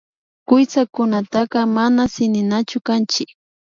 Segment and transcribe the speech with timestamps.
[0.47, 3.29] Kuytsakunataka mana tsininachu kanchik